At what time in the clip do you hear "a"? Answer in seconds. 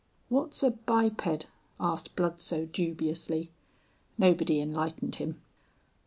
0.63-0.71